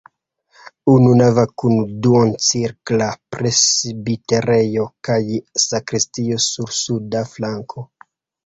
Ununava 0.91 1.41
kun 1.63 1.75
duoncirkla 2.05 3.11
presbiterejo 3.35 4.87
kaj 5.09 5.21
sakristio 5.67 6.41
sur 6.49 6.75
suda 6.83 7.23
flanko. 7.35 7.87